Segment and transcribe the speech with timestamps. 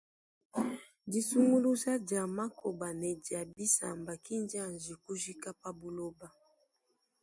[1.11, 6.27] Disunguluja dia makoba ne dia bisamba kindianji kujika pa buloba.